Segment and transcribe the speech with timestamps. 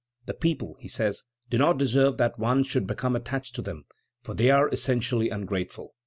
[0.25, 3.85] "The people," he says, "do not deserve that one should become attached to them,
[4.23, 5.93] for they are essentially ungrateful.